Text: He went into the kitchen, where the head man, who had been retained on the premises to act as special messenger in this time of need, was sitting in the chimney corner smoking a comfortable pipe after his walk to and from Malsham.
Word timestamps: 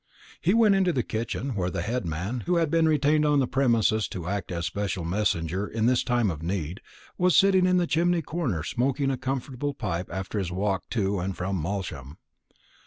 He 0.41 0.55
went 0.55 0.73
into 0.73 0.91
the 0.91 1.03
kitchen, 1.03 1.53
where 1.53 1.69
the 1.69 1.83
head 1.83 2.07
man, 2.07 2.39
who 2.47 2.55
had 2.55 2.71
been 2.71 2.87
retained 2.87 3.23
on 3.23 3.37
the 3.37 3.45
premises 3.45 4.07
to 4.07 4.25
act 4.27 4.51
as 4.51 4.65
special 4.65 5.05
messenger 5.05 5.67
in 5.67 5.85
this 5.85 6.03
time 6.03 6.31
of 6.31 6.41
need, 6.41 6.81
was 7.19 7.37
sitting 7.37 7.67
in 7.67 7.77
the 7.77 7.85
chimney 7.85 8.23
corner 8.23 8.63
smoking 8.63 9.11
a 9.11 9.15
comfortable 9.17 9.75
pipe 9.75 10.09
after 10.11 10.39
his 10.39 10.51
walk 10.51 10.89
to 10.89 11.19
and 11.19 11.37
from 11.37 11.55
Malsham. 11.61 12.17